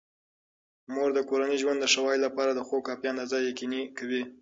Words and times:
مور 0.93 1.09
د 1.13 1.19
کورني 1.29 1.57
ژوند 1.61 1.79
د 1.81 1.85
ښه 1.91 2.01
والي 2.05 2.19
لپاره 2.27 2.51
د 2.53 2.59
خوب 2.67 2.81
کافي 2.87 3.05
اندازه 3.13 3.37
یقیني 3.49 3.81
کوي. 3.97 4.23